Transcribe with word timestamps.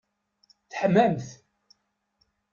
Teḥmamt! 0.71 1.27